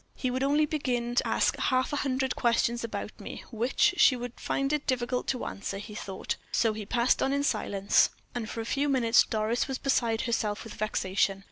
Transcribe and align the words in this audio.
"He 0.15 0.31
would 0.31 0.41
only 0.41 0.65
begin 0.65 1.13
to 1.13 1.27
ask 1.27 1.55
half 1.57 1.93
a 1.93 1.97
hundred 1.97 2.35
questions 2.35 2.83
about 2.83 3.19
me, 3.19 3.43
which 3.51 3.93
she 3.97 4.15
would 4.15 4.39
find 4.39 4.73
it 4.73 4.87
difficult 4.87 5.27
to 5.27 5.45
answer," 5.45 5.77
he 5.77 5.93
thought; 5.93 6.37
so 6.51 6.73
he 6.73 6.87
passed 6.87 7.21
on 7.21 7.31
in 7.31 7.43
silence, 7.43 8.09
and 8.33 8.49
for 8.49 8.61
a 8.61 8.65
few 8.65 8.89
minutes 8.89 9.21
Doris 9.23 9.67
was 9.67 9.77
beside 9.77 10.21
herself 10.21 10.63
with 10.63 10.73
vexation. 10.73 11.39